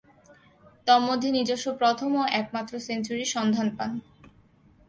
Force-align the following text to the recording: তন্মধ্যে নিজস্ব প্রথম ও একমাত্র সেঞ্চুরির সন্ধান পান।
তন্মধ্যে 0.87 1.29
নিজস্ব 1.31 1.67
প্রথম 1.77 2.09
ও 2.15 2.23
একমাত্র 2.31 2.73
সেঞ্চুরির 2.79 3.33
সন্ধান 3.35 3.67
পান। 3.77 3.91